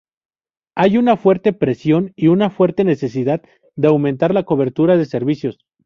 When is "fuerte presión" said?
1.15-2.11